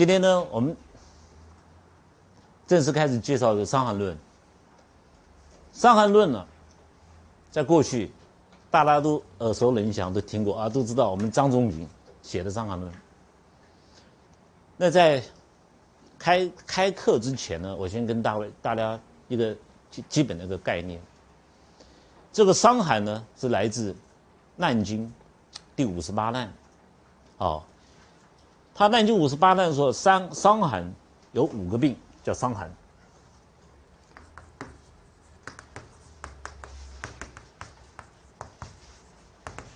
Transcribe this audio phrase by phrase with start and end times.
[0.00, 0.74] 今天呢，我们
[2.66, 4.14] 正式开始介绍的《伤寒论》。
[5.74, 6.46] 《伤寒论》呢，
[7.50, 8.10] 在过去
[8.70, 11.86] 大家都耳熟能详，都听过啊，都知道我们张仲景
[12.22, 12.90] 写的《伤寒论》。
[14.78, 15.22] 那在
[16.18, 18.98] 开开课之前呢，我先跟大位大家
[19.28, 19.54] 一个
[19.90, 20.98] 基基本的一个概念。
[22.32, 23.92] 这个伤寒呢，是来自
[24.56, 25.06] 《难经》
[25.76, 26.50] 第五十八难，
[27.36, 27.62] 哦，
[28.80, 30.90] 他《难经》五十八难说伤伤寒
[31.32, 32.72] 有五个病叫伤寒，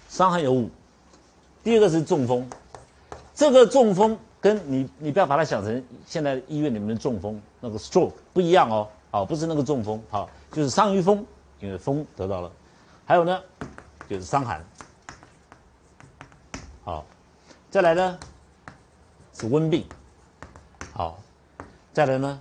[0.08, 0.70] 伤寒有五，
[1.62, 2.48] 第二个是中风，
[3.34, 11.22] 这个中风跟你你不要把它想成现在医院里面的中风那个 stroke 不一样哦，好，不是那个中风，好，就是伤于风。
[11.60, 12.50] 因为风得到了，
[13.04, 13.38] 还有呢，
[14.08, 14.64] 就是伤寒。
[16.84, 17.04] 好，
[17.70, 18.18] 再来呢
[19.34, 19.86] 是温病。
[20.92, 21.18] 好，
[21.92, 22.40] 再来呢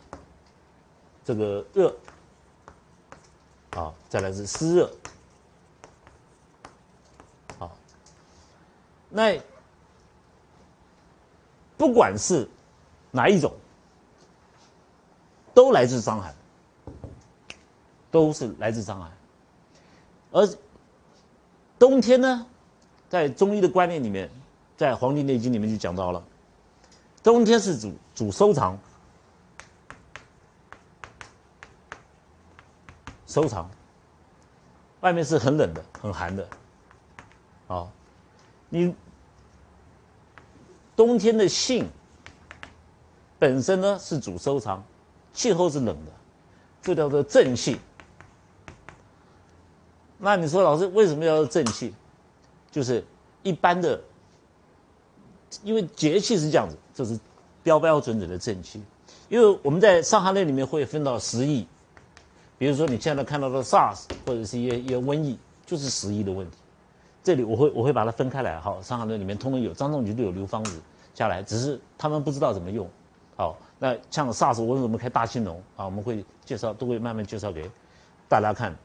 [1.26, 1.96] 这个热。
[3.74, 4.92] 好，再来是湿热。
[7.60, 7.76] 好，
[9.10, 9.42] 那
[11.76, 12.48] 不管是
[13.12, 13.54] 哪一种，
[15.54, 16.34] 都来自伤寒。
[18.12, 19.12] 都是来自伤寒，
[20.32, 20.48] 而
[21.80, 22.46] 冬天呢，
[23.10, 24.30] 在中医的观念里面，
[24.78, 26.24] 在《黄帝内经》里面就讲到了，
[27.24, 28.78] 冬天是主主收藏，
[33.26, 33.72] 收藏，
[35.00, 36.48] 外面是很冷的、很寒的，
[37.68, 37.90] 啊，
[38.68, 38.94] 你
[40.98, 41.90] 冬天的性
[43.40, 44.84] 本身呢是主收藏，
[45.32, 46.12] 气候是冷的，
[46.82, 47.80] 这叫做正气。
[50.18, 51.94] 那你说老师为什么要正气？
[52.70, 53.06] 就是
[53.44, 54.02] 一般的，
[55.64, 57.20] 因为节气是这样子，这是
[57.62, 58.82] 标标准准的正气。
[59.30, 61.68] 因为我们在《伤寒论》里面会分到十疫，
[62.58, 66.58] 比如说你现在看到的 SARS 或者是一些一些瘟疫，就是十疫的问题。
[67.24, 70.80] 这里我会我会把它分开来，哈，《伤寒论》里面通通有，张仲景都有留方子
[71.16, 72.88] 下来，只是他们不知道怎么用。
[73.36, 75.86] 好，那像 SARS，我怎么开大青龙啊？
[75.86, 77.70] 我们会介绍，都会慢慢介绍给
[78.28, 78.76] 大家看。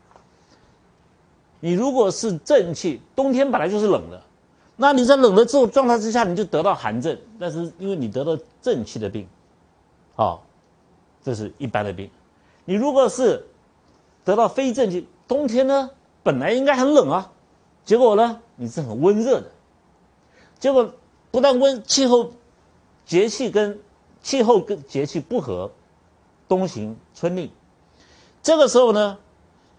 [1.61, 4.23] 你如果是正气，冬天本来就是冷的，
[4.81, 7.19] 那你在冷的这种状态之下，你就得到寒症。
[7.39, 9.29] 但是因为你得到正气的病，
[10.15, 10.43] 好，
[11.23, 12.09] 这是一般的病。
[12.65, 13.45] 你如果是
[14.25, 15.91] 得到非正气，冬天呢
[16.23, 17.31] 本来应该很冷啊，
[17.85, 19.51] 结果呢你是很温热的，
[20.59, 20.91] 结果
[21.31, 22.33] 不但温气候
[23.05, 23.79] 节气跟
[24.23, 25.71] 气候跟节气不合，
[26.49, 27.51] 冬行春令，
[28.43, 29.19] 这个时候呢，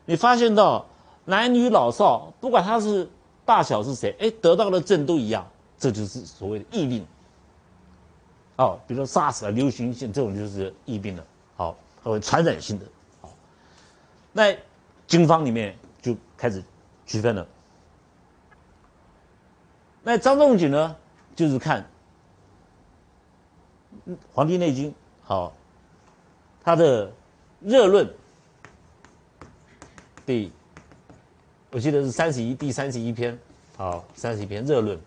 [0.05, 0.85] 你发现到。
[1.25, 3.07] 男女老少，不管他是
[3.49, 5.43] 大小是谁，哎，得到的症都一样，
[5.75, 7.03] 这就是所谓的疫病。
[8.57, 12.85] 哦，比如说 SARS 啊，流行性这种就是疫病了，好，和传染性的。
[13.19, 13.33] 好，
[14.31, 14.55] 那
[15.07, 16.63] 经方里面就开始
[17.07, 17.47] 区分了。
[20.03, 20.95] 那张仲景呢，
[21.35, 21.83] 就是看
[24.31, 24.91] 《黄帝内经》，
[25.23, 25.51] 好，
[26.63, 27.11] 他的
[27.61, 28.07] 热论
[30.23, 30.51] 第。
[31.71, 33.37] 我记得是三十一，第三十一篇，
[33.77, 34.99] 好，三十一篇热论。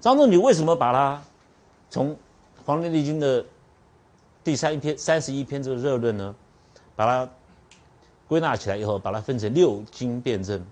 [0.00, 1.22] 张仲景为什么把它
[1.90, 2.12] 从
[2.64, 3.44] 《黄帝内经》的
[4.42, 6.34] 第三一篇、三十一篇这个热论呢？
[6.96, 7.30] 把它
[8.26, 10.64] 归纳起来以后，把它分成六经辩证。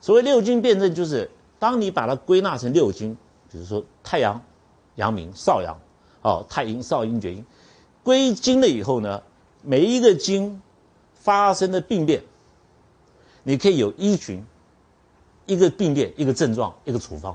[0.00, 3.16] 所谓六经辩证，就是当你把它归纳成六经，
[3.48, 4.42] 比如说太阳、
[4.96, 5.78] 阳明、少阳，
[6.22, 7.44] 哦，太阴、少阴、厥阴，
[8.02, 9.22] 归经了以后呢，
[9.62, 10.60] 每一个经
[11.14, 12.20] 发生的病变。
[13.48, 14.44] 你可以有依循，
[15.46, 17.34] 一个病变，一个症状，一个处方，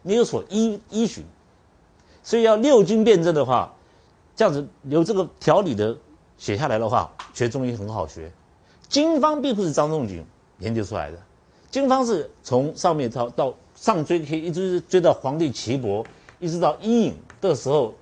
[0.00, 1.22] 你有所依依循，
[2.22, 3.70] 所以要六经辩证的话，
[4.34, 5.94] 这样子有这个条理的
[6.38, 8.32] 写下来的话，学中医很好学。
[8.88, 10.24] 经方并不是张仲景
[10.60, 11.18] 研究出来的，
[11.70, 16.02] 经方是从上面到到上追，可以一直追到皇帝岐伯，
[16.38, 17.92] 一直到伊尹的时候，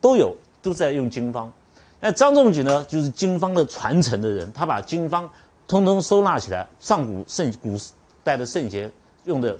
[0.00, 1.52] 都有都在用经方。
[2.00, 5.30] 那张仲景呢，就是经方的传承的人，他把经方。
[5.68, 7.76] 通通收纳起来，上古圣古
[8.24, 8.90] 代的圣贤
[9.24, 9.56] 用的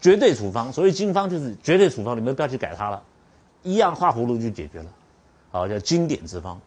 [0.00, 3.02] 绝对处方，所谓经方就是绝对处方，你们不要去改它了，
[3.64, 4.86] 一样画葫芦就解决了，
[5.50, 6.58] 好叫经典之方。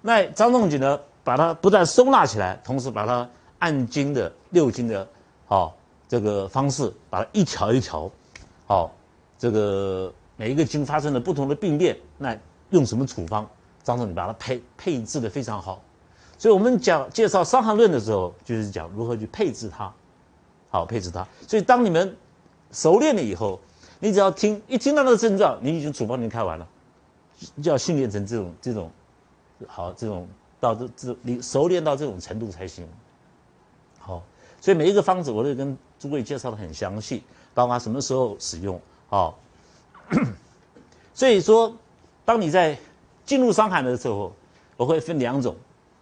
[0.00, 3.28] 那张仲景呢，把它不但收纳起来，同时把它
[3.58, 5.06] 按经的六经的，
[5.46, 5.76] 好
[6.06, 8.08] 这个方式，把它一条一条，
[8.66, 8.92] 好
[9.36, 12.38] 这个每一个经发生了不同的病变，那
[12.70, 13.44] 用什么处方？
[13.82, 15.82] 张仲景把它配配置的非常好。
[16.38, 19.92] 所以我们讲介绍《伤寒论》的时候，就是讲如何去配置它，
[20.70, 21.26] 好配置它。
[21.48, 22.16] 所以当你们
[22.70, 23.58] 熟练了以后，
[23.98, 26.68] 你只要听一听到那个症状，你已经处方已经开完了，
[27.60, 28.90] 就要训练成这种这种
[29.66, 30.28] 好这种
[30.60, 32.86] 到这这你熟练到这种程度才行。
[33.98, 34.22] 好，
[34.60, 38.80] 所以每一个方子我都跟诸位介绍的很详细，包括什么时候使用。
[39.08, 39.36] 好，
[41.12, 41.74] 所以说，
[42.24, 42.78] 当你在
[43.26, 44.32] 进入伤寒的时候，
[44.76, 45.56] 我会分两种。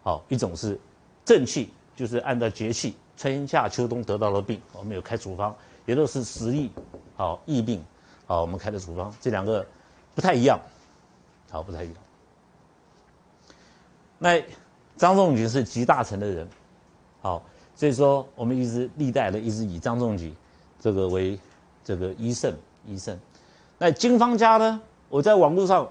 [0.07, 0.79] 好，一种是
[1.25, 5.53] 正气，就是按照节气，春夏秋冬得到的病，我们有开处方，
[5.85, 6.71] 也都是实疫，
[7.17, 7.85] 好疫病，
[8.25, 9.67] 好我们开的处方，这两个
[10.15, 10.61] 不太一样，
[11.51, 11.97] 好不太一样。
[14.17, 14.41] 那
[14.97, 16.49] 张仲景是集大成的人，
[17.21, 17.43] 好，
[17.75, 20.33] 所以说我们一直历代的一直以张仲景
[20.79, 21.37] 这个为
[21.83, 22.55] 这个医圣
[22.87, 23.19] 医圣。
[23.77, 25.91] 那经方家呢，我在网络上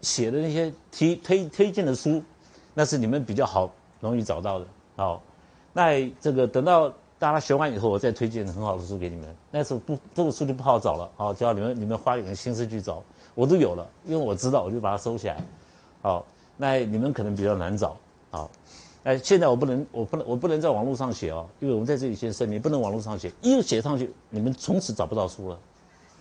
[0.00, 2.24] 写的那些提推推荐的书。
[2.80, 4.64] 那是你们比较好容易找到的，
[4.96, 5.22] 好，
[5.70, 6.88] 那这个等到
[7.18, 9.36] 大家学完以后，我再推荐很好的书给你们。
[9.50, 13.02] 那时候不这个书就不好找了，好，只要你们你们花一点心思去找，
[13.34, 15.36] 我都有了，因为我知道，我就把它收起来。
[16.00, 16.24] 好，
[16.56, 17.94] 那你们可能比较难找，
[18.30, 18.50] 好，
[19.02, 25.58] 哎，现在我不能，我不能，我不能在网络上写哦，因为我们在这里先声明，不能网络上写，一写上去，你们从此找不到书了，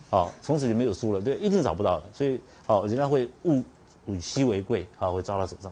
[0.10, 3.64] 好，从此就没有书了，对，一定找不到了，所以好，人家会物
[4.08, 5.72] 以稀为贵，好，会抓到手上。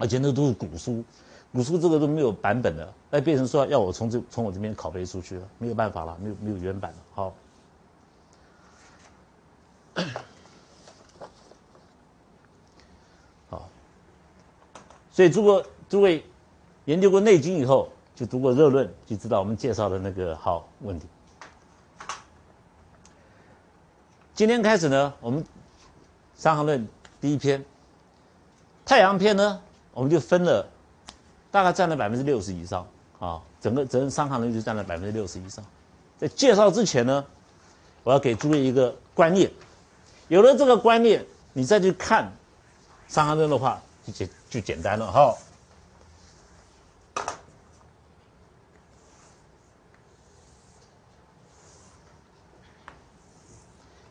[0.00, 1.04] 而且那都是古书，
[1.52, 6.98] 古书这个都没有版本的，那变成说要我从这从我这边拷贝出去了，没有办法了，没有没有原版了。
[7.14, 7.34] 好，
[13.50, 13.68] 好，
[15.12, 16.24] 所以如果诸位
[16.86, 21.06] 研究过《内经》以后，就读过《热论》，就知道我们介绍的那个好问题。
[24.34, 25.44] 今天开始呢，我们
[26.36, 26.80] 《伤寒论》
[27.20, 27.62] 第一篇，
[28.86, 29.60] 太阳篇呢。
[29.92, 30.66] 我们就分了，
[31.50, 32.86] 大概占了百分之六十以上
[33.18, 35.64] 啊，整个整个伤寒论就占了百分之六十以上。
[36.16, 37.24] 在介绍之前呢，
[38.04, 39.50] 我要给诸位一个观念，
[40.28, 42.32] 有了这个观念，你再去看
[43.08, 45.34] 伤寒论的话，就简就简单了哈。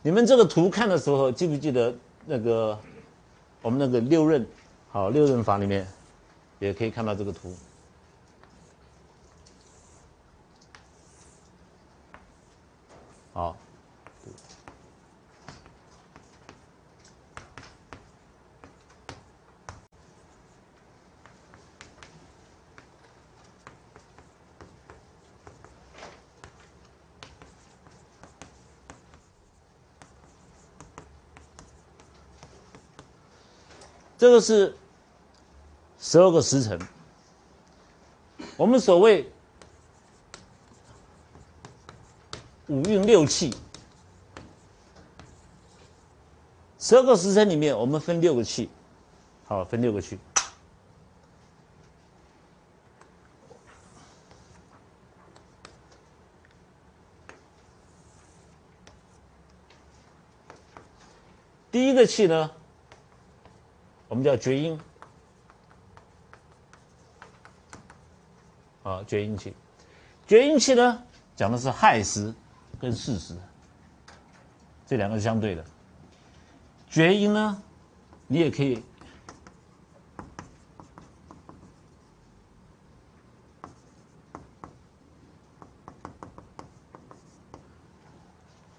[0.01, 1.93] 你们这个图看的时候，记不记得
[2.25, 2.77] 那个
[3.61, 4.45] 我们那个六刃？
[4.91, 5.87] 好，六刃法里面
[6.57, 7.55] 也可以看到这个图。
[13.33, 13.55] 好，
[34.17, 34.73] 这个是。
[36.09, 36.79] 十二个时辰，
[38.57, 39.31] 我们所谓
[42.65, 43.55] 五运六气，
[46.79, 48.71] 十二个时辰里面，我们分六个气，
[49.45, 50.17] 好，分六个气。
[61.69, 62.49] 第一个气呢，
[64.07, 64.75] 我们叫厥阴。
[68.99, 69.53] 啊，厥阴气，
[70.27, 71.01] 厥阴气呢，
[71.35, 72.33] 讲的是亥时
[72.79, 73.33] 跟巳时，
[74.85, 75.63] 这两个是相对的。
[76.89, 77.61] 厥阴呢，
[78.27, 78.83] 你也可以，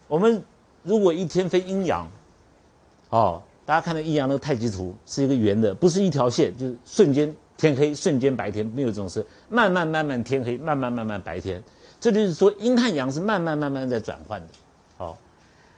[0.07, 0.45] 我们
[0.83, 2.07] 如果一天分阴阳，
[3.09, 7.35] 哦，大家看到阴阳的太极图是一个圆的，不是一条线，就是瞬间。
[7.61, 11.62] 天黑瞬间白天没有这种事，慢慢慢慢天黑，慢慢慢慢白天，
[12.00, 14.49] 这就是说阴和阳是慢慢慢慢在转换的。
[14.97, 15.19] 好，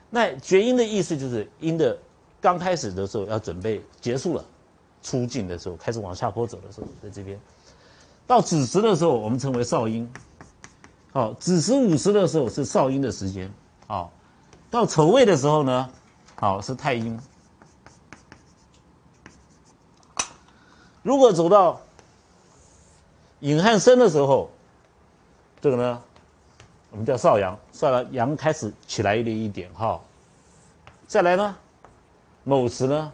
[0.08, 1.98] 那厥阴的意思就是阴的
[2.40, 4.44] 刚开始的时候要准备结束了，
[5.02, 7.36] 出境的时候开始往下坡走的时候，在这边，
[8.28, 10.08] 到子时的时候我们称为少阴，
[11.12, 13.50] 好，子时午时的时候是少阴的时间，
[13.88, 14.12] 好，
[14.70, 15.90] 到丑未的时候呢，
[16.36, 17.18] 好是太阴。
[21.02, 21.80] 如果走到
[23.40, 24.50] 隐汉生的时候，
[25.60, 26.02] 这个呢，
[26.90, 30.00] 我们叫少阳，少阳阳开始起来一点一点哈。
[31.08, 31.56] 再来呢，
[32.44, 33.12] 卯时呢，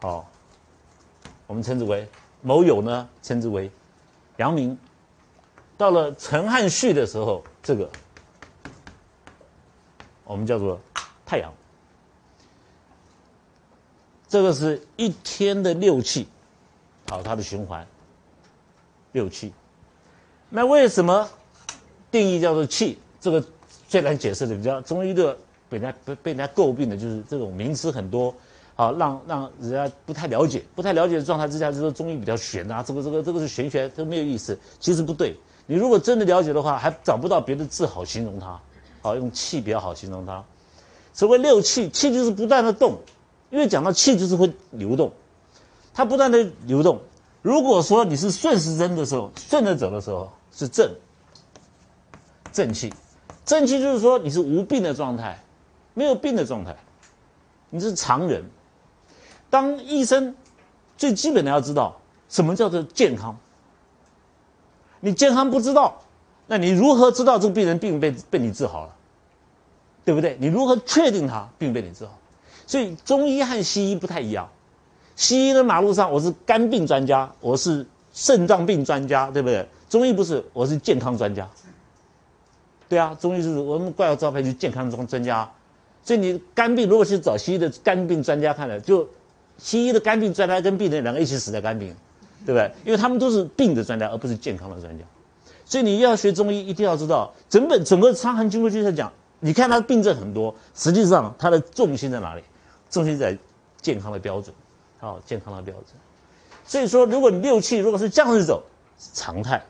[0.00, 0.28] 好，
[1.46, 2.08] 我们称之为
[2.42, 3.70] 卯酉呢，称之为
[4.36, 4.76] 阳明。
[5.76, 7.88] 到了辰汉戌的时候，这个
[10.24, 10.80] 我们叫做
[11.24, 11.52] 太阳。
[14.28, 16.28] 这个是一天的六气，
[17.08, 17.86] 好，它的循环，
[19.12, 19.52] 六气。
[20.50, 21.28] 那为什么
[22.10, 22.98] 定义叫做气？
[23.20, 23.42] 这个
[23.88, 25.36] 最难解释的，比较中医的
[25.68, 28.34] 被人家被被人家诟病的就是这种名词很多，
[28.76, 34.58] 啊，让让人家不太了解，不太了解的状态之下，就说中医比较玄啊，这个这个这个是玄学，都没有意思。
[34.78, 35.34] 其实不对，
[35.66, 38.60] 你如果真的了解的话，还找不到别的字好形容它，
[39.00, 40.44] 好用气比较好形容它。
[41.12, 42.98] 所谓六气，气就是不断的动，
[43.50, 45.12] 因为讲到气就是会流动，
[45.94, 47.00] 它不断的流动。
[47.40, 50.90] 如果说你是顺时针的时候，顺着走的时候是正，
[52.52, 52.92] 正气。
[53.44, 55.42] 正气就是说你是无病的状态，
[55.94, 56.76] 没有病的状态，
[57.70, 58.44] 你是常人。
[59.48, 60.34] 当医生
[60.98, 61.96] 最基本的要知道
[62.28, 63.38] 什么叫做健康。
[65.00, 66.02] 你健康不知道，
[66.46, 68.94] 那你如何知道这个病人病被被你治好了？
[70.04, 70.36] 对不对？
[70.40, 72.17] 你如何确定他病被你治好？
[72.68, 74.46] 所以中医和西医不太一样。
[75.16, 79.66] 西医的马路上我是肝病专家，我是肾脏病专家，对不对？
[79.88, 81.48] 中医不是，我是健康专家。
[82.86, 85.50] 对啊，中医是我们挂个招牌就健康专专家，
[86.04, 89.08] 所以你肝病如果去找西医的肝病专家看的，就
[89.56, 91.96] 西医的肝病专家跟病人两个一起死在肝病，
[92.44, 92.70] 对不对？
[92.84, 95.04] 因为他们都是病的专家，而不是健康的专家。
[95.64, 99.10] 所以你要学中医，一定要知道整本整个《伤寒经络》就在讲，
[99.40, 102.42] 你看他的病症很多，实际上他的重心在哪里？
[102.90, 103.36] 重心在
[103.80, 104.54] 健康的标准，
[104.98, 105.86] 好，健康的标准。
[106.64, 108.62] 所以说，如果你六气如果是这样子走，
[108.98, 109.62] 是常态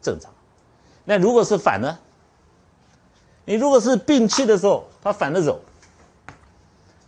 [0.00, 0.32] 正常，
[1.04, 1.98] 那如果是反呢？
[3.44, 5.60] 你如果是病气的时候，它反着走，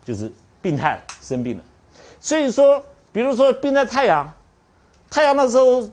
[0.05, 1.65] 就是病态生病了。
[2.21, 4.33] 所以说，比如说病在太阳，
[5.11, 5.89] 太阳的时候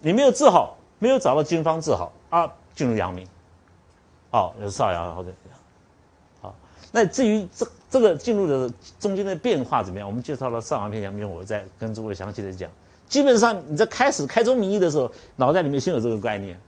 [0.00, 3.26] 你没有治好，没有找到经方治好啊，进入阳明，
[4.30, 5.60] 哦，有少阳或者怎样，
[6.40, 6.54] 好。
[6.92, 12.68] 那至于这这个进入的中间的变化怎么样，我们介绍了上阳篇、阳明，我再跟诸位详细的讲。
[13.08, 16.58] 基本上你在开始开宗明义的时候，脑袋里面先有这个概念。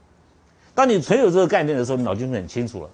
[0.73, 2.89] 当你存有这个概念的时候，你脑筋就很清楚了。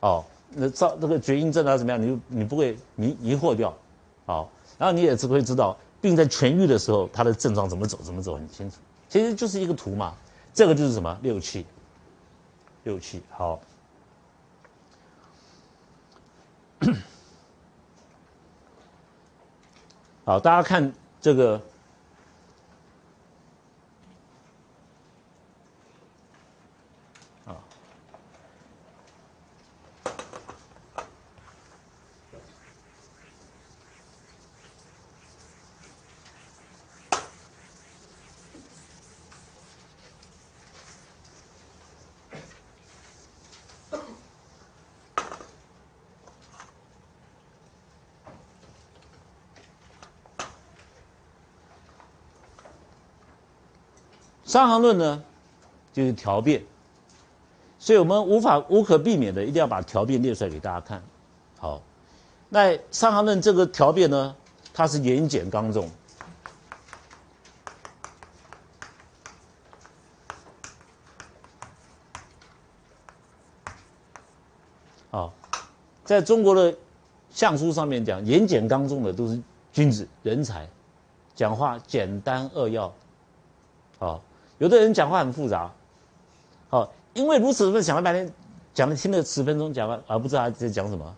[0.00, 0.24] 哦，
[0.56, 2.02] 那照这个厥阴症啊怎么样？
[2.02, 3.72] 你你不会迷迷惑掉，
[4.26, 8.78] 好，然后你也只会知道病在痊愈的时候，它的症状怎么走，怎么走很清楚。
[9.08, 10.16] 其实就是一个图嘛，
[10.52, 11.64] 这个就是什么六气，
[12.82, 13.60] 六气好，
[20.30, 21.58] 好，大家看这个。
[54.50, 55.22] 《伤寒论》呢，
[55.92, 56.60] 就是条变，
[57.78, 61.00] 所以我们无法无可避免的，一定要把条变列出来给大家看。
[61.56, 61.80] 好，
[62.48, 64.34] 那《伤寒论》这个条变呢，
[64.74, 65.88] 它是言简刚重。
[75.12, 75.32] 好，
[76.04, 76.76] 在中国的
[77.30, 79.40] 相书上面讲，言简刚重的都是
[79.72, 80.68] 君子人才，
[81.36, 82.92] 讲话简单扼要。
[84.00, 84.20] 好。
[84.60, 85.70] 有的人讲话很复杂，
[86.68, 88.30] 好，因为如此，我讲了半天，
[88.74, 91.16] 讲了听了十分钟，讲完而不知道他在讲什么。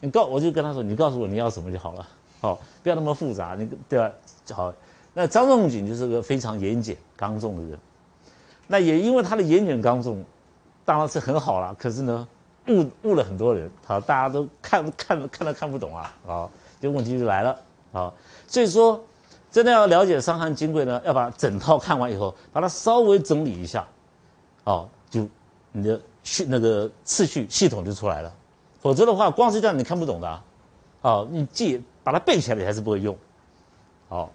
[0.00, 2.04] 你告我就跟他说，你告诉我你要什么就好了，
[2.40, 4.10] 好，不要那么复杂，你对吧？
[4.50, 4.74] 好，
[5.14, 7.78] 那张仲景就是个非常严谨刚重的人，
[8.66, 10.24] 那也因为他的严谨刚重，
[10.84, 11.72] 当然是很好了。
[11.78, 12.26] 可是呢，
[12.66, 17.56] 误误了很多人，好，大家都看看看都看不懂啊，好，这问题就来了，
[17.92, 18.12] 好，
[18.48, 19.00] 所以说。
[19.50, 23.86] 真的要了解《伤寒金匮》呢，要把整套看完以后，把它稍微整理一下，
[24.64, 25.28] 哦，就
[25.72, 28.32] 你的序那个次序系统就出来了。
[28.80, 30.42] 否则的话，光是这样你看不懂的，
[31.02, 33.16] 哦，你记把它背起来，你还是不会用。
[34.08, 34.30] 好，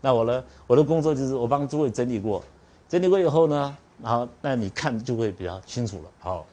[0.00, 2.44] 那我呢，我的工作就是我帮诸位整理过，
[2.88, 6.10] 整理过以后呢，然后那你看就会比较清楚了。
[6.20, 6.46] 好，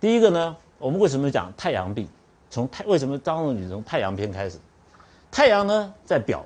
[0.00, 2.08] 第一个呢，我们为什么讲太阳病？
[2.50, 4.58] 从太为什么张仲景从太阳篇开始？
[5.30, 6.44] 太阳呢在表，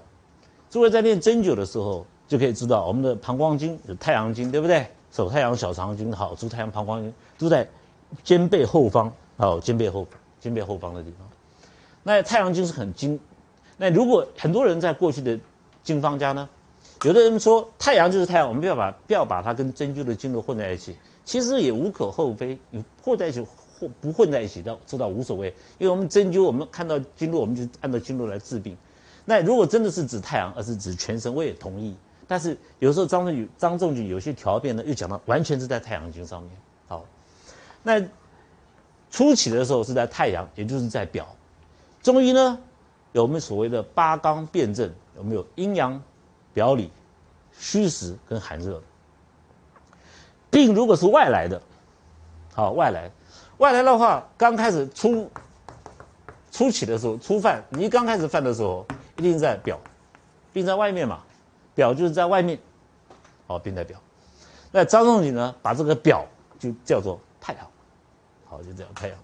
[0.70, 4.86] 诸位在练针灸的时候就可以知道，我们的膀胱经有太阳经，对不对？
[5.10, 7.66] 手太阳小肠经好，足太阳膀胱经都在
[8.22, 10.06] 肩背后方，好，肩背后
[10.40, 11.28] 肩背后方的地方。
[12.02, 13.18] 那太阳经是很经，
[13.76, 15.38] 那如果很多人在过去的
[15.82, 16.48] 经方家呢，
[17.04, 23.46] 有的人说太阳就是太阳，我们不要把不要把它跟针灸的经络混在一起，其实也无可厚非，你混在一起。
[23.78, 28.76] 混不混在一起，倒知道无所谓，因为我们针灸，我们看到经络，我们就按照经络来治病。
[29.24, 31.96] 那如果真的是指太阳，而是指全身，我也同意。
[32.26, 36.50] 但是有时候张仲景张仲景有些条变呢，又讲到完全是在太阳经上面。
[36.88, 37.04] 好，
[37.82, 38.02] 那
[39.10, 41.26] 初起的时候是在太阳，也就是在表。
[42.02, 42.58] 中医呢，
[43.12, 46.02] 有我们所谓的八纲辩证，有没有阴阳、
[46.52, 46.90] 表里、
[47.58, 48.82] 虚实跟寒热？
[50.50, 51.60] 病如果是外来的，
[52.54, 53.10] 好外来，
[53.58, 55.30] 外来的话，刚开始初
[56.50, 58.84] 初起的时候，初犯，你刚开始犯的时候，
[59.16, 59.78] 一定在表，
[60.52, 61.20] 病在外面嘛，
[61.75, 62.58] 表就是在外面，
[63.46, 63.99] 好病在表。
[64.70, 66.26] 那张仲景呢，把这个表
[66.58, 67.66] 就叫做太阳，
[68.46, 69.16] 好就叫太阳。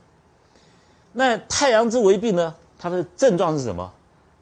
[1.13, 3.93] 那太阳之为病呢，它的症状是什么？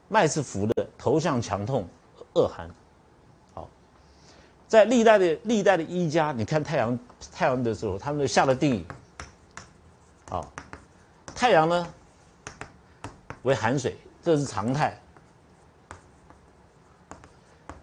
[0.07, 1.87] 脉是浮的，头项强痛，
[2.33, 2.69] 恶寒。
[3.53, 3.67] 好
[4.67, 6.97] 在历代的历代的医家，你看太阳
[7.31, 8.85] 太阳的时候，他们下的定义，
[11.39, 11.87] 太阳呢
[13.43, 14.99] 为寒水，这是常态。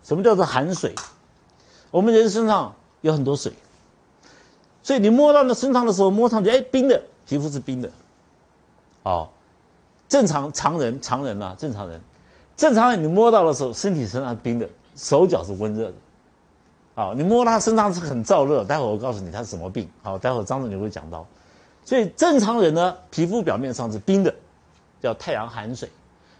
[0.02, 0.94] 什么叫做寒水？
[1.90, 3.54] 我们人身上有很多水，
[4.82, 7.90] 所以你摸到那身上的时候，摸上去哎冰的，皮肤是冰的，
[9.04, 9.30] 哦，
[10.06, 11.98] 正常常人常人啊，正常人，
[12.58, 15.94] 正常人你摸到的时候，身体身上冰的，手脚是温热的。
[16.96, 19.88] 哦，你摸他身上是很燥热，待会我告诉你他是什么病。
[20.02, 21.26] 好，待会张总你会讲到。
[21.86, 24.34] 所以正常人呢，皮肤表面上是冰的，
[25.00, 25.88] 叫太阳寒水。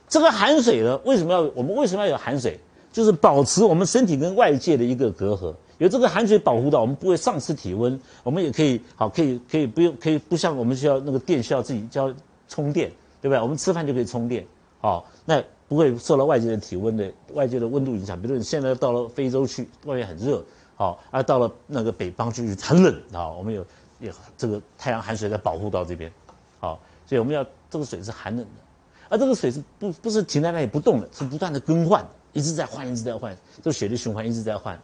[0.07, 2.61] 这个寒水呢，为什么要我们为什么要有寒水？
[2.93, 12.13] 就是保持我们身体跟外界的一个隔阂，有这个寒水保护到我们不会丧失体温，我们也可以好，可以可以不用可以不像我们需要那个电需要自己交
[12.49, 12.91] 充电，
[13.23, 13.41] 对不对？
[13.41, 14.45] 我们吃饭就可以充电，
[14.81, 15.43] 好，那。
[15.69, 20.41] 不会受到外界的体温的外界的温度影响，比如你现在到了非洲去，外面很热，
[20.77, 23.67] 好，而到了那个北方去很冷，啊，我们有
[23.99, 26.13] 也这个太阳寒水在保护到这边，
[26.61, 28.61] 好，所以我们要这个水是寒冷的，
[29.09, 34.79] 而这个水是不不是停在那里不动的，是不断的更换，一直在换，一直在换，这个血的循环一直在换，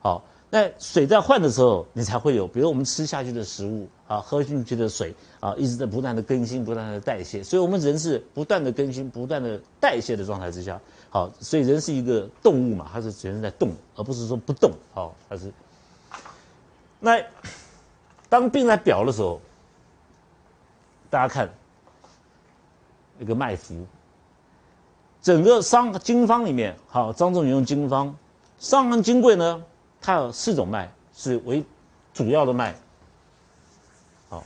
[0.00, 0.24] 好。
[0.54, 7.42] 那水在换的时候，你才会有，比如我们吃下去的食物啊，喝进去的水啊，一直在不断的更新、不断的代谢。
[7.42, 10.78] 所以，我们人是不断的更新、不断的代谢的状态之下。
[11.08, 14.72] 好，所以人是一个动物嘛，它是全是在动，而不是说不动。
[14.92, 15.50] 好，它是。
[17.00, 17.18] 那
[18.32, 19.38] 当病在表的时候，
[21.10, 21.52] 大家看
[23.18, 23.86] 那个脉浮，
[25.20, 28.08] 整个《伤经方》里面，好，张仲景用经方，
[28.56, 29.62] 《伤寒金匮》呢。
[30.00, 31.62] 它有四种脉是为
[32.14, 32.74] 主要的脉，
[34.30, 34.42] 好，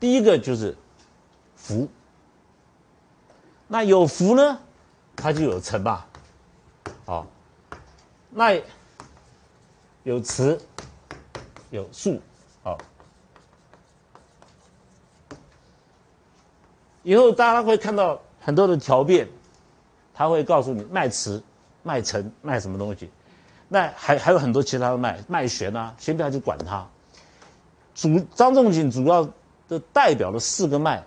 [0.00, 0.74] 第一个就是
[1.54, 1.86] 浮，
[3.66, 4.58] 那有浮呢，
[5.14, 6.08] 它就有沉吧，
[7.04, 7.26] 好，
[8.30, 8.60] 那
[10.08, 10.58] 有迟，
[11.68, 12.18] 有速，
[12.62, 12.78] 好，
[17.02, 19.28] 以后大家会看到很多的条变。
[20.14, 21.42] 他会告诉你脉迟、
[21.82, 23.10] 脉沉、脉什么东西，
[23.68, 26.88] 那还还有很多其他的脉，脉弦啊，先不要去管它。
[27.94, 29.28] 主张仲景主要
[29.68, 31.04] 的代表的四个脉，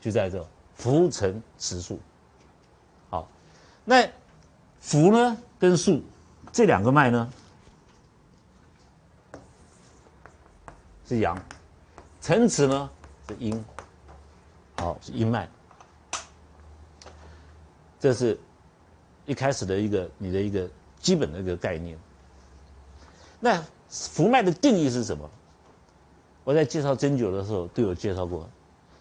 [0.00, 1.98] 就在这浮、沉、迟、数。
[3.10, 3.28] 好，
[3.84, 4.08] 那
[4.78, 6.00] 浮呢跟速
[6.52, 7.28] 这两个脉呢
[11.06, 11.36] 是阳，
[12.20, 12.90] 沉迟呢
[13.28, 13.64] 是阴，
[14.76, 15.48] 好是阴脉。
[18.00, 18.38] 这是
[19.26, 21.98] 一开始的一个你的一个基本的一个概念。
[23.40, 25.30] 那浮脉的定义是什么？
[26.44, 28.48] 我在介绍针灸的时候都有介绍过。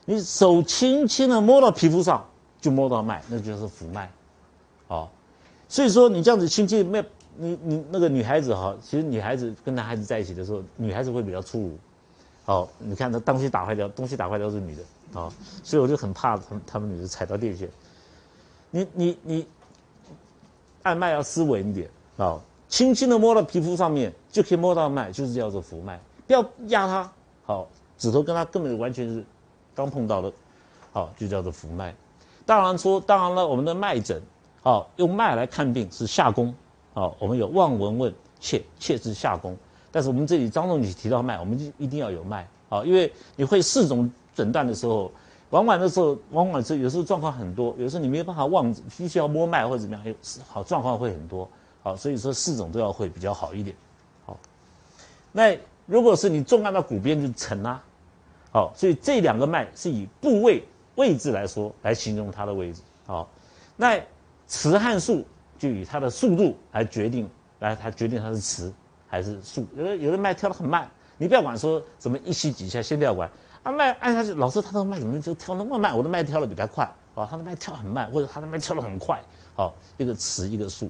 [0.05, 2.25] 你手轻轻的摸到皮肤上，
[2.59, 4.11] 就摸到脉，那就是浮脉。
[4.87, 5.11] 好，
[5.69, 7.03] 所以说你这样子轻轻没
[7.35, 11.79] 你你那个女孩子哈，其实女孩子跟男孩子在一起的时候，女孩子会比较粗鲁。
[12.45, 15.31] 好，你看他东西打坏掉，东西打坏掉是女的啊，
[15.63, 17.69] 所以我就很怕他们他们女的踩到电线。
[18.69, 19.47] 你你你，
[20.81, 27.11] 按脉要斯文一点啊，轻轻的摸到皮肤上面就可以摸到脉，就是叫做浮脉，不要压它，
[27.45, 29.23] 好，指头跟它根本完全是
[29.73, 30.33] 刚碰到的，
[30.91, 31.95] 好，就叫做浮脉。
[32.45, 34.21] 当然说，当然了，我们的脉诊，
[34.61, 36.53] 好，用脉来看病是下功，
[36.93, 39.55] 好，我们有望闻问切，切是下功，
[39.93, 45.09] 但是我们这里张仲景提到脉，我们就一定要有脉，好，因为你会四种诊断的时候。
[45.49, 50.15] 往往的时候，往往是有时候状况很多，有时候你没有办法望，必须要摸脉或者怎么样，
[50.47, 51.47] 好状况会很多，
[51.83, 53.75] 好，所以说四种都要会比较好一点，
[54.25, 54.35] 好。
[55.31, 57.83] 那如果是你重按到骨边就沉啊，
[58.51, 60.63] 好，所以这两个脉是以部位
[60.95, 63.29] 位置来说来形容它的位置，好。
[63.77, 64.01] 那
[64.47, 65.23] 迟和速
[65.59, 67.29] 就以它的速度来决定，
[67.59, 68.73] 来它决定它是迟
[69.13, 69.67] 还是速。
[69.75, 73.29] 有的有的脉跳得很慢，你不要管说什么一吸几下，先不要管。
[73.61, 75.95] 啊，脉按下去，老师他的脉怎么就跳那么慢？
[75.95, 79.21] 我的脉跳的比他快，啊，他的脉跳很慢，或者他的脉跳的很快，
[79.55, 80.89] 好，一个迟一个速，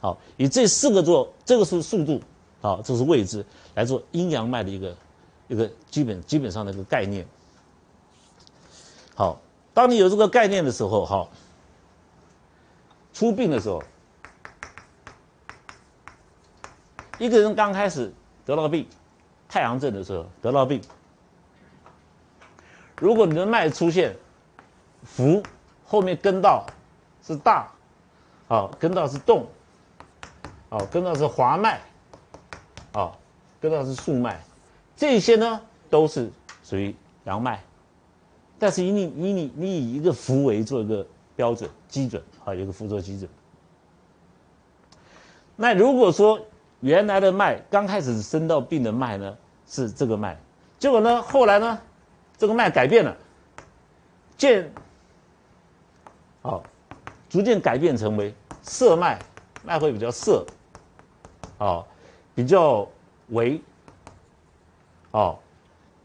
[0.00, 2.20] 好，以这四个做，这个是速度，
[2.60, 4.96] 好，这是位置来做阴阳脉的一个
[5.46, 7.24] 一个基本基本上的一个概念。
[9.14, 9.40] 好，
[9.72, 11.28] 当你有这个概念的时候，哈，
[13.14, 13.80] 出病的时候，
[17.18, 18.12] 一个人刚开始
[18.44, 18.86] 得到病，
[19.48, 20.80] 太阳症的时候得到病，
[22.98, 24.16] 如果你的脉出现
[25.04, 25.42] 浮，
[25.84, 26.66] 后面跟到
[27.22, 27.70] 是大，
[28.48, 29.46] 好，跟到是动，
[30.68, 31.80] 好，跟到是滑脉。
[32.92, 33.12] 啊，
[33.60, 34.40] 跟到是素脉，
[34.96, 36.30] 这些呢都是
[36.64, 37.62] 属于阳脉，
[38.58, 43.28] 但是以你以你你以一个符为做一个标准基准啊，有个符做基准。
[45.56, 46.40] 那如果说
[46.80, 49.36] 原来的脉刚开始生到病的脉呢
[49.66, 50.36] 是这个脉，
[50.78, 51.78] 结果呢后来呢
[52.36, 53.16] 这个脉改变了，
[54.36, 54.72] 渐
[56.42, 56.62] 好
[57.28, 59.18] 逐渐改变成为涩脉，
[59.64, 60.44] 脉会比较涩，
[61.58, 61.86] 好。
[62.36, 62.86] 比较
[63.28, 63.58] 微，
[65.10, 65.38] 哦，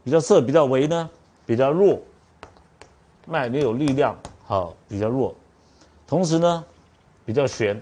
[0.02, 1.10] 比较涩，比较微呢，
[1.44, 2.00] 比较弱，
[3.26, 5.34] 脉没有力量，好，比较弱，
[6.06, 6.64] 同时呢，
[7.26, 7.78] 比较悬，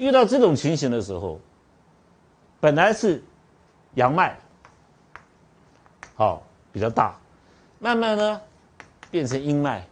[0.00, 1.38] 遇到这种情形的时候，
[2.58, 3.22] 本来是
[3.94, 4.34] 阳脉，
[6.14, 7.14] 好，比较大，
[7.78, 8.40] 慢慢呢，
[9.10, 9.86] 变成阴脉。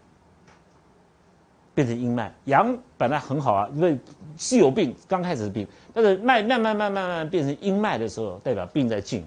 [1.74, 3.96] 变成阴脉，阳本来很好啊，因为
[4.36, 9.24] 是有病，刚开始是病，但是脉慢慢慢慢慢变成阴脉的时候，代表病在进。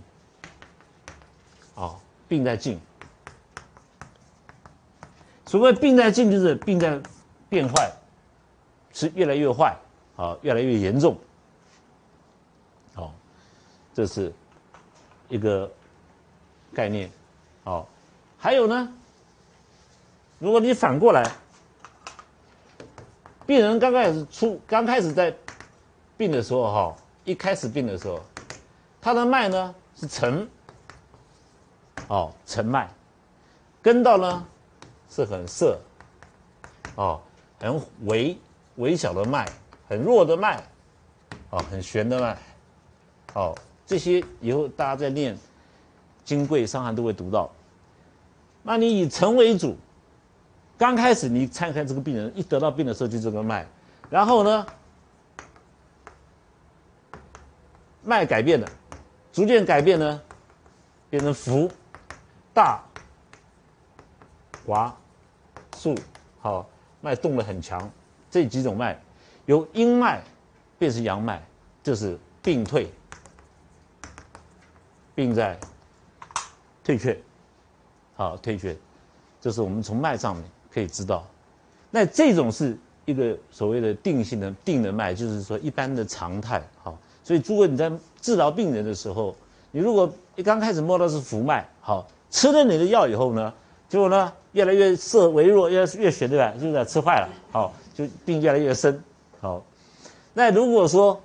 [1.76, 1.96] 哦，
[2.28, 2.78] 病在进。
[5.46, 7.02] 所谓病在进，就是病在
[7.48, 7.90] 变坏，
[8.92, 9.74] 是越来越坏，
[10.16, 11.18] 好，越来越严重。
[12.94, 13.14] 好，
[13.94, 14.34] 这是
[15.30, 15.72] 一个
[16.74, 17.10] 概念。
[17.64, 17.88] 好，
[18.38, 18.94] 还有呢，
[20.40, 21.30] 如果你反过来。
[23.44, 25.36] 病人刚开始出，刚开始在
[26.16, 26.96] 病的时候，哈，
[27.26, 28.22] 一开始病的时候，
[29.02, 30.48] 他的脉呢是沉，
[32.08, 32.90] 哦，沉脉，
[33.82, 34.46] 根道呢
[35.10, 35.78] 是很涩，
[36.96, 37.20] 哦，
[37.60, 38.38] 很微
[38.78, 39.46] 微小的脉，
[39.92, 40.64] 很弱的脉，
[41.50, 42.38] 哦，很悬的脉，
[43.34, 43.54] 哦，
[43.86, 45.36] 这些以后大家在念
[46.24, 47.52] 《金匮伤寒》都会读到。
[48.64, 49.76] 那你以沉为主。
[50.78, 53.68] 刚开始你看看这个病人，一得到病的时候就这个脉，
[54.10, 54.66] 然后呢，
[58.02, 58.68] 脉改变了，
[59.34, 60.22] 逐渐改变呢，
[61.10, 61.70] 变成浮、
[62.54, 62.82] 大、
[64.66, 64.98] 滑、
[65.76, 65.94] 速，
[66.40, 66.66] 好，
[67.02, 67.92] 脉动得很强，
[68.30, 68.98] 这几种脉
[69.46, 70.22] 由阴脉
[70.78, 71.42] 变成阳脉，
[71.84, 72.90] 就是病退，
[75.16, 75.60] 病在
[76.84, 77.20] 退却，
[78.16, 78.76] 好退却，
[79.40, 80.44] 这是我们从脉上面。
[80.74, 81.28] 可以知道，
[81.90, 86.66] 那这种是一个所谓的定性的定的脉，就是说一般的常态。
[86.82, 89.36] 好，所以诸位你在治疗病人的时候，
[89.72, 93.54] 你如果一刚开始摸到是浮脉，好，吃了你的药以后呢，
[93.90, 96.54] 结果呢越来越涩微弱，越来越血对吧？
[96.58, 99.04] 就是吃坏了，好，就病越来越深。
[99.42, 99.62] 好，
[100.34, 101.22] 那如果说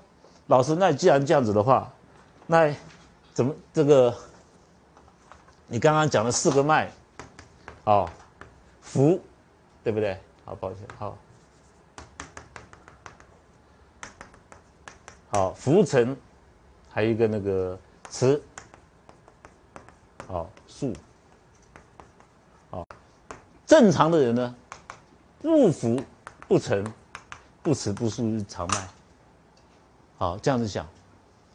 [0.49, 1.93] 老师，那既然这样子的话，
[2.47, 2.75] 那
[3.33, 4.13] 怎么这个？
[5.69, 6.91] 你刚刚讲的四个脉，
[7.85, 8.11] 好，
[8.81, 9.21] 浮。
[9.85, 10.19] 对不对？
[10.45, 11.17] 好，抱歉，好，
[15.29, 16.17] 好，浮沉，
[16.91, 18.43] 还有一个那个磁，
[20.27, 20.93] 好，速，
[22.69, 22.85] 好，
[23.65, 24.57] 正常的人呢，
[25.41, 26.03] 不浮
[26.49, 26.85] 不沉，
[27.67, 28.89] 不迟不速是长脉，
[30.19, 30.87] 好，这样子想，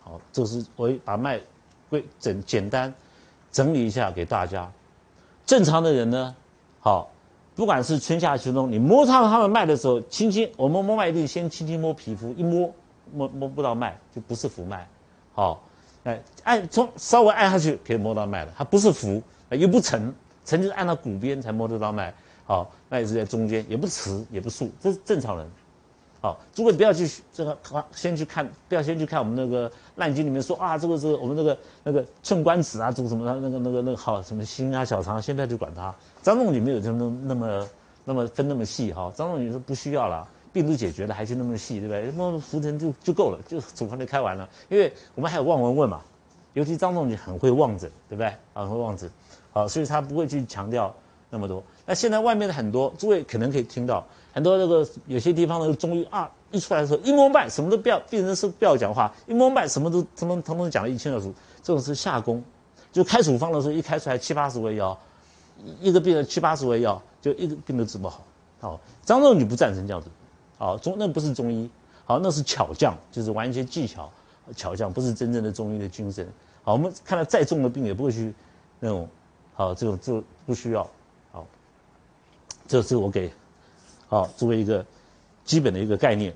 [0.03, 1.39] 好，这是我把脉
[1.89, 2.93] 归整简单
[3.49, 4.69] 整理一下给大家，
[5.45, 6.35] 正常的人呢，
[6.81, 7.09] 好。
[7.55, 12.73] 不管是春夏秋冬，你摸上他们脉的时候，轻轻，我们摸脉一定先轻轻摸皮肤，一摸
[13.13, 14.85] 摸摸不到脉，就不是浮脉。
[15.33, 15.63] 好，
[16.03, 22.13] 哎，按从稍微按下去可以摸到脉了，它不是浮，又不沉，沉就是按到骨边才摸得到脉。
[22.45, 25.49] 好，脉是在中间，也不迟也不速，这是正常人。
[26.21, 27.57] 好，诸位不要去这个，
[27.95, 35.93] 先去看，不要先去看我们那个《烂经》里面说啊，这个是我们那个那个寸关尺啊，这个什么那个那个那个好什么心啊小肠，先不要去管它。
[36.21, 37.67] 张仲景没有这么那么
[38.05, 42.11] 那么分那么细哈，张仲景说不需要了，病都解决了，还去那么细，对不对？
[42.11, 44.47] 摸浮沉就就够了，就总方就开完了。
[44.69, 46.01] 因为我们还有望闻问嘛，
[46.53, 48.31] 尤其张仲景很会望诊，对不对？
[48.53, 49.09] 很会望诊，
[49.51, 50.93] 好，所以他不会去强调
[51.31, 51.63] 那么多。
[51.87, 62.43] 那现在外面的很多诸位可能可以听到很多那个有些地方的中医啊，一出来的时候一摸脉什么都不要，病人是不要讲话，一摸脉什么都通通通通讲的一清二楚，这种是下功，
[62.91, 64.95] 就开处方的时候一开出来七八十味药。
[65.79, 68.23] 一个病人七八十味药，就一个病都治不好。
[68.59, 70.09] 好，张仲景不赞成这样子。
[70.57, 71.69] 好，中那不是中医，
[72.03, 74.09] 好，那是巧匠，就是玩一些技巧。
[74.55, 76.27] 巧匠，不是真正的中医的精神。
[76.63, 78.33] 好，我们看到再重的病也不会去
[78.79, 79.07] 那种，
[79.53, 80.89] 好，这种这不需要。
[82.71, 83.29] 这是我给
[84.07, 84.85] 好作为一个
[85.43, 86.33] 基本的一个概念。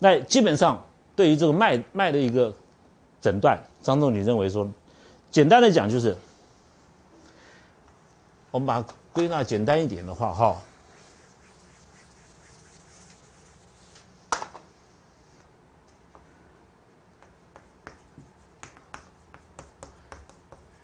[0.00, 2.52] 那基本上对于这个脉脉的一个
[3.20, 4.68] 诊断，张仲景认为说，
[5.30, 6.16] 简单的讲就是，
[8.50, 10.60] 我们把它归纳简单一点的话，哈。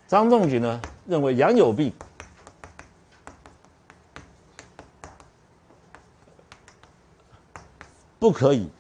[0.07, 1.93] 张仲景呢认为阳有病，
[8.21, 8.71] 不可以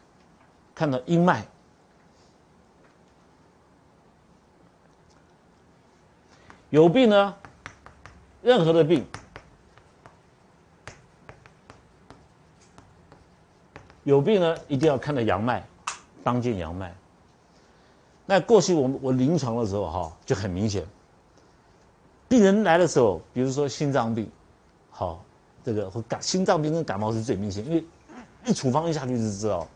[0.74, 1.42] 看到阴脉；
[6.68, 7.34] 有病呢，
[8.42, 9.04] 任何的病，
[14.04, 15.66] 有病呢一定要看到阳脉，
[16.22, 16.94] 当见阳脉。
[18.26, 20.86] 那过去我我临床的时候哈就很明显。
[22.28, 24.30] 病人来的时候，比如说心脏病，
[24.90, 25.24] 好，
[25.64, 27.84] 这个感心脏病跟感冒是最明显，因为
[28.44, 29.66] 一处方一下去就知道。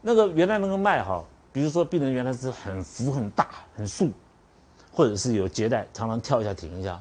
[0.00, 4.10] 那个原来那个脉哈，比如说病人原来是很浮很大很竖，
[4.92, 7.00] 或者是有结带，常常跳一下停一下，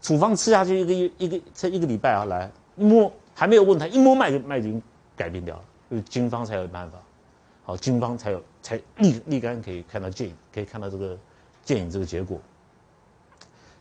[0.00, 4.80] 处方吃下去一个一一个才一个礼拜啊，来一摸还没有问他，一摸脉就脉已经
[5.16, 6.98] 改变掉了，就是经方才有办法，
[7.64, 11.18] 好经方才有才立立竿可以看到见影可以看到这个
[11.64, 12.40] 见影这个结果。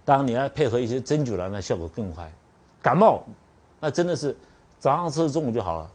[0.04, 2.32] 当然，你要配合一些针灸了，那效果更快。
[2.82, 3.24] 感冒，
[3.80, 4.36] 那真的是
[4.80, 5.91] 早上吃，中午就好了，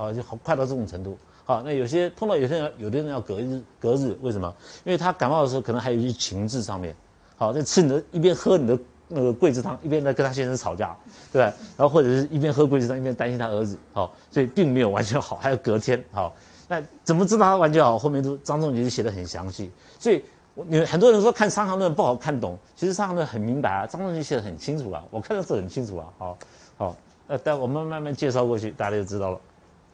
[0.00, 1.18] 啊，就好快到这种程度。
[1.44, 4.54] 好，那有些碰到有些人，有的人要隔日隔日，为什么？
[4.84, 6.94] 因为他感冒的时候，可能还有一些情志上面，
[7.36, 10.96] 好，在吃你的一边喝你的那个桂枝汤，一边在跟他先生吵架，
[11.30, 11.52] 对吧？
[11.76, 16.34] 然后或者是一边喝桂枝汤，一边担心他儿子，好，所以并没有完全好，还要隔天，好，
[16.66, 17.98] 那怎么知道他完全好？
[17.98, 20.24] 后面都张仲景写的很详细，所以。
[20.66, 26.06] 你很多人说看《伤寒论》不好看懂，其实《伤寒论》很明白啊，张仲景写的很清楚啊，我看的是很清楚啊。
[26.18, 26.38] 好，
[26.76, 26.96] 好，
[27.28, 29.40] 呃，待我们慢慢介绍过去，大家就知道了。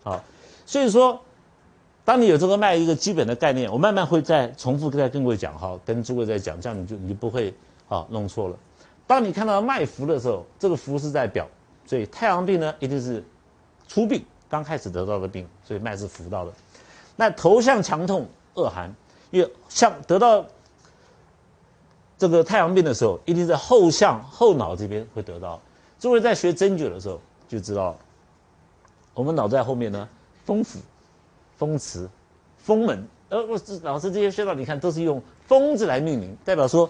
[0.07, 0.23] 好，
[0.65, 1.21] 所以说，
[2.05, 7.53] 当你有这个脉一个基本的概念，我慢慢会再重复再跟各位讲哈，跟诸位在讲，这样你就你就不会
[7.89, 8.57] 啊弄错了。
[9.05, 11.45] 当你看到脉浮的时候，这个浮是在表，
[11.85, 13.25] 所以太阳病呢一定是
[13.89, 16.53] 初病，刚开始得到的病，所以脉是浮到的。
[17.17, 18.95] 那头项强痛恶寒。
[19.33, 20.47] 因为像得到
[22.17, 25.61] 这个太阳病的时候，一定在后项后脑这边会得到。
[25.99, 27.97] 诸位在学针灸的时候就知道了，
[29.17, 30.07] 我们脑袋后面呢，
[30.45, 30.79] 风府、
[31.57, 32.07] 风池、
[32.59, 33.03] 风门。
[33.31, 36.89] 呃，我老师这些穴道，你看都是用“风”字来命名，代表说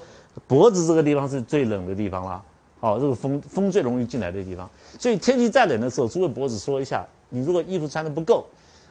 [0.49, 2.43] 脖子这个地方是最冷的地方啦。
[2.81, 4.69] 好，这个风风最容易进来的地方。
[4.99, 7.07] 所以天气再冷的时候，诸位脖子缩一下。
[7.29, 8.45] 你如果衣服穿的不够，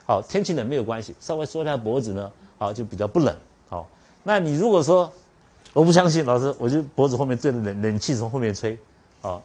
[0.08, 2.32] 好，天气冷没有关系，稍微缩一下脖子呢。
[2.58, 3.36] 好，就比较不冷。
[3.68, 3.86] 好，
[4.24, 5.12] 那你如果说
[5.74, 8.78] 我不相信老师，我就脖子后面对着冷冷气从后面吹，
[9.22, 9.44] 好，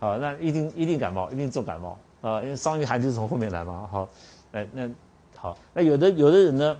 [0.00, 3.88] 好，那一定一定感冒，一定重感冒啊，因为伤寒就是从后面来嘛。
[3.90, 4.08] 好，
[4.52, 4.90] 哎，那
[5.36, 6.76] 好，那有的有的人呢，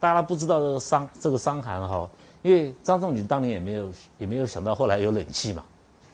[0.00, 2.10] 大家不知道这个伤这个伤寒哈，
[2.42, 5.62] 因为张仲景当年也没有也没有想到后来有冷气嘛，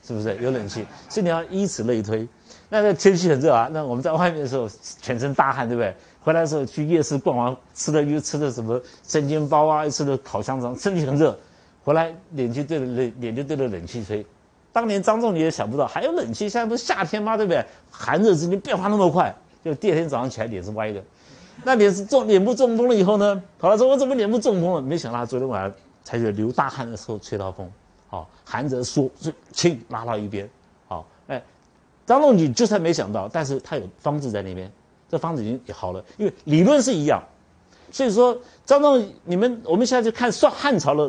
[0.03, 0.85] 是不是有冷气？
[1.09, 2.29] 所以你要依此类推。
[2.69, 4.69] 那个天气很热啊，那我们在外面的时候
[5.01, 5.95] 全身大汗，对不对？
[6.21, 11.39] 回来的时候去夜市逛完，吃的又吃的什么生煎包啊，又吃的烤香肠，身体很热，
[11.85, 14.27] 回来脸就对着冷脸就对着冷气吹。
[14.75, 17.37] 当年张仲景也想不到还有冷气，现在不是夏天吗？
[17.37, 17.65] 对不对？
[17.93, 19.33] 寒热之间变化那么快，
[19.65, 21.01] 就第二天早上起来脸是歪的。
[21.63, 23.41] 那脸是中脸部中风了以后呢？
[23.59, 24.83] 好了，说我怎么脸部中风了？
[24.83, 27.71] 没想到他昨天晚上才觉得流大汗的时候吹到风，
[28.09, 30.51] 好寒则缩，就轻拉到一边。
[30.89, 31.41] 好，哎，
[32.05, 34.69] 张仲景就算没想到，但是他有方子在那边。
[35.09, 37.23] 这方子已经好了，因为理论是一样，
[37.93, 41.09] 所以说张仲你们我们现在就看算汉朝的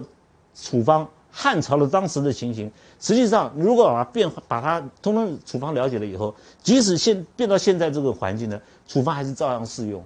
[0.53, 10.01] 处方，汉朝的当时的情形，实际上如果把它变把它通通处方了解了以后，即使现变到现在这个环境呢，处方还是照样适用，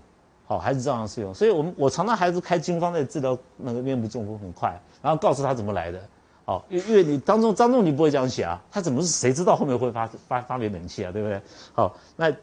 [0.48, 1.32] 好还是照样适用。
[1.32, 6.02] 所以我们我常常还是开经方在治疗那个面部中风很快，然后告诉他怎么来的，
[6.46, 11.40] 好，因因为你当中张仲景不会这样写啊，他怎么谁知道后面会发发发别冷气啊，对不对？
[11.74, 12.34] 好，那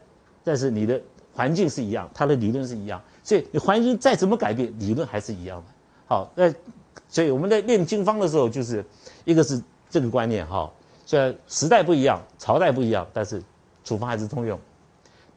[0.43, 1.01] 但是你的。
[1.33, 5.65] 环境是一样，他的理论是一样，所以你环境再怎么改变，理论还是一样的。
[6.07, 6.51] 好，那
[7.09, 8.83] 所以我们在练经方的时候，就是
[9.25, 10.71] 一个是这个观念哈，
[11.05, 13.41] 虽然时代不一样，朝代不一样，但是
[13.83, 14.59] 处方还是通用。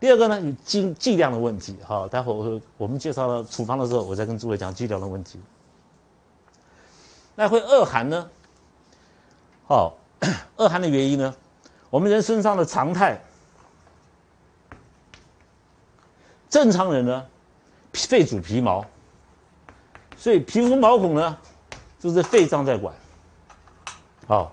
[0.00, 5.38] 第二个呢，剂剂量的问题，好，待会我我们介绍了处方的时候，我再跟诸位讲剂量的问题。
[7.34, 8.28] 那会恶寒呢？
[9.66, 9.96] 好，
[10.56, 11.34] 恶寒的原因呢，
[11.90, 13.20] 我们人身上的常态。
[16.48, 17.26] 正常人呢，
[17.92, 18.84] 肺主皮毛，
[20.16, 21.38] 所以皮肤毛孔呢，
[22.00, 22.94] 就是肺脏在管。
[24.26, 24.52] 好，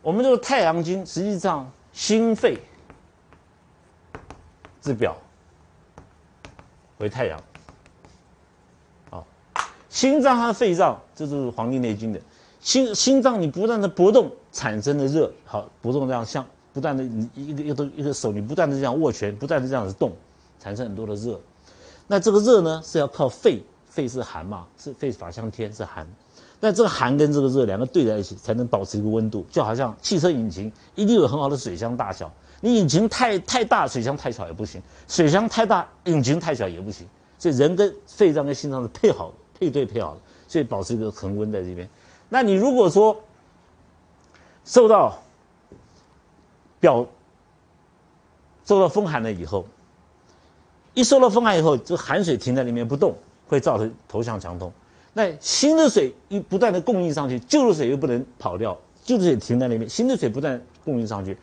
[0.00, 2.56] 我们这个太阳经实际上心肺
[4.80, 5.16] 之表
[6.98, 7.42] 为太阳。
[9.10, 9.26] 好，
[9.90, 12.20] 心脏和肺脏这就是《黄帝内经》的。
[12.60, 17.02] 心心脏你不断的搏动产生的热，好，搏动这样像不断的
[17.34, 20.12] 一个一个一个手你不断的这样握拳，不断的这样子动，
[20.60, 21.40] 产生很多的热。
[22.06, 26.06] 那这个热呢是要靠肺，肺是寒嘛，是肺法相天是寒。
[26.60, 32.28] 那这个寒跟这个热两个对在一起，才能保持一个温度，就好像汽车引擎一定有很好的水箱大小，
[32.60, 37.06] 你引擎太太大，水箱太小也不行；水箱太大，引擎太小也不行。
[37.38, 41.88] 所以人跟肺脏跟心脏是配好的，配对配好的，所以保持一个恒温在这边。
[42.28, 43.16] 那你如果说
[44.64, 45.16] 受到
[46.80, 47.06] 表
[48.64, 49.64] 受到风寒了以后，
[50.94, 53.16] 一受到风寒以后，这个寒水停在里面不动，
[53.46, 54.72] 会造成头项强痛。
[55.12, 61.36] 那新的水一不断的供应上去，旧的水又不能跑掉，旧的水停在那边，新的水不断供应上去，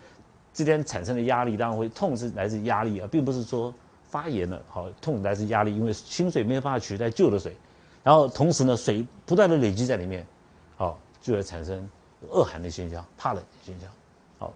[0.54, 3.74] 之间产生的压力当然会痛，是来自压力啊，并不是说
[4.10, 7.56] 发炎了，好痛来自压力，因为新水没有办法取代旧的水，
[8.04, 10.26] 然后同时呢，水不断的累积在里面，
[10.78, 11.90] 好就会产生
[12.30, 13.90] 恶寒的现象，怕冷的现象。
[14.38, 14.54] 好，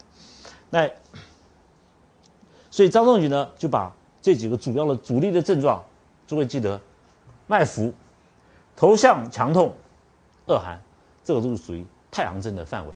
[0.69, 0.89] 那
[2.71, 3.93] 所以张仲景呢就把。
[4.21, 5.81] 这几个主要的主力的症状，
[6.27, 6.79] 诸位记得：
[7.47, 7.93] 脉浮、
[8.79, 9.75] 头项强痛、
[10.47, 10.79] 恶寒，
[11.21, 12.93] 这个都是属于太阳症的范围。